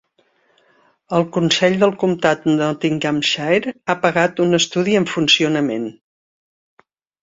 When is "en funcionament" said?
5.05-5.91